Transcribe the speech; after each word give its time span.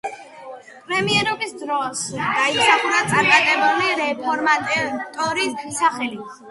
პრემიერობის 0.87 1.53
დროს 1.59 2.01
დაიმსახურა 2.21 3.05
წარმატებული 3.13 3.95
რეფორმატორის 4.05 5.67
სახელი. 5.81 6.25